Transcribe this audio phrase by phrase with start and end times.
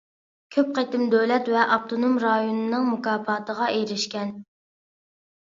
[0.53, 4.35] كۆپ قېتىم دۆلەت ۋە ئاپتونوم رايوننىڭ مۇكاپاتىغا ئېرىشكەن.